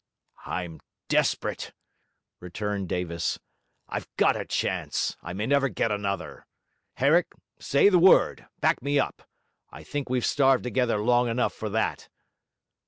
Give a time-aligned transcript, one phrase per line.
[0.47, 0.79] 'I'm
[1.09, 1.73] desperate,'
[2.39, 3.37] returned Davis.
[3.87, 6.47] 'I've got a chance; I may never get another.
[6.95, 7.27] Herrick,
[7.59, 9.21] say the word; back me up;
[9.69, 12.09] I think we've starved together long enough for that.'